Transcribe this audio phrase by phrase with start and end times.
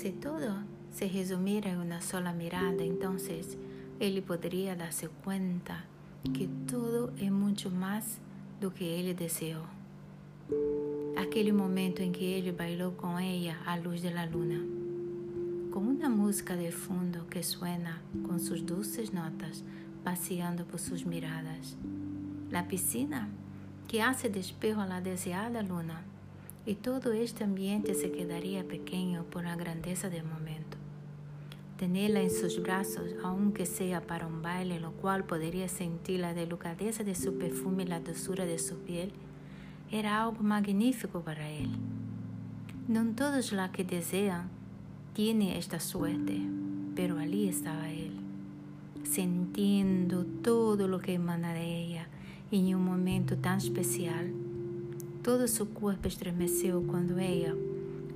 [0.00, 0.54] Se todo
[0.90, 3.58] se resumiera en una sola mirada, entonces
[3.98, 5.84] él podría darse cuenta
[6.32, 8.18] que todo é muito mais
[8.62, 9.66] do que ele desejou.
[11.18, 14.64] Aquele momento em que ele bailou com ela à luz da luna,
[15.70, 19.62] com uma música de fundo que suena com suas doces notas
[20.02, 21.76] passeando por suas miradas.
[22.50, 23.28] La piscina
[23.86, 26.02] que hace despejo a la deseada luna
[26.66, 30.76] e todo este ambiente se quedaria pequeno por la grandeza del momento.
[31.78, 37.04] Tenerla en sus brazos, aunque sea para un baile, lo cual podría sentir la delicadeza
[37.04, 39.12] de su perfume y la dulzura de su piel,
[39.90, 41.70] era algo magnífico para él.
[42.86, 44.50] No todos los que desean
[45.14, 46.38] tienen esta suerte,
[46.94, 48.12] pero allí estaba él,
[49.04, 52.08] sintiendo todo lo que emana de ella
[52.50, 54.32] en un momento tan especial.
[55.22, 57.54] Todo su cuerpo estremeció cuando ella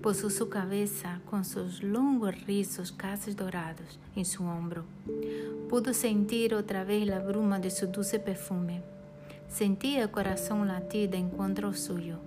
[0.00, 4.84] posou sua cabeça com seus longos rizos casi dourados em seu ombro.
[5.68, 8.80] Pudo sentir outra vez a bruma de seu dulce perfume.
[9.48, 12.18] Sentia o coração latir encontro ao suyo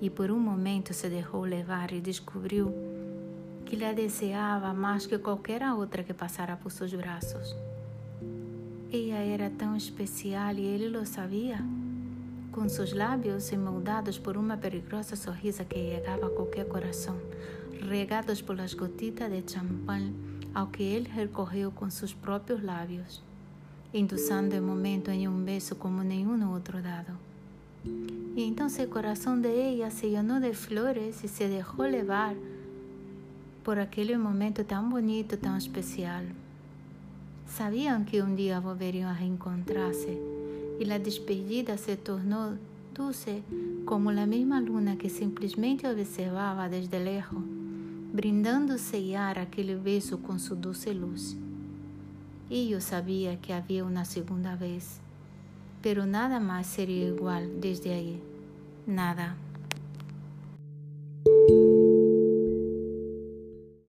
[0.00, 2.74] e por um momento se deixou levar e descobriu
[3.66, 7.54] que la desejava mais que qualquer outra que passara por seus braços.
[8.92, 11.64] Ela era tão especial e ele lo sabia
[12.52, 17.16] com seus lábios emoldados por uma perigosa sorrisa que chegava a qualquer coração,
[17.88, 20.14] regados por las gotitas de champanhe
[20.54, 23.22] ao que ele recorreu com seus próprios lábios,
[23.92, 27.12] endulçando o momento em um beijo como nenhum outro dado.
[27.84, 32.34] E então seu coração de ella se llenou de flores e se deixou levar
[33.64, 36.22] por aquele momento tão bonito, tão especial.
[37.46, 40.37] Sabiam que um dia volveriam a reencontrar-se
[40.78, 42.56] y la despedida se tornó
[42.94, 43.42] dulce
[43.84, 47.42] como la misma luna que simplesmente observava desde lejos,
[48.12, 51.36] brindando sellar aquele beso com sua dulce luz.
[52.50, 55.00] E eu sabia que havia uma segunda vez,
[55.82, 58.22] pero nada mais seria igual desde aí.
[58.86, 59.47] Nada.